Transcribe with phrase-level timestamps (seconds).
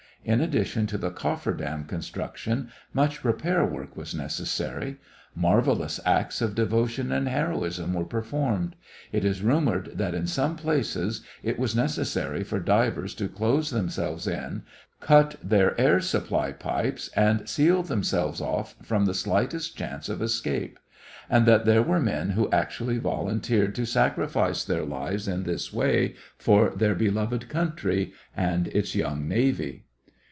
[0.23, 4.97] In addition to the coffer dam construction much repair work was necessary.
[5.33, 8.75] Marvelous acts of devotion and heroism were performed.
[9.11, 14.27] It is rumored that in some places it was necessary for divers to close themselves
[14.27, 14.61] in,
[14.99, 20.77] cut their air supply pipes and seal themselves off from the slightest chance of escape;
[21.31, 26.13] and that there were men who actually volunteered to sacrifice their lives in this way
[26.37, 29.85] for their beloved country and its young navy.